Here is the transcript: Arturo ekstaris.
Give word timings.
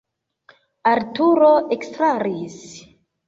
Arturo 0.91 1.51
ekstaris. 1.77 2.59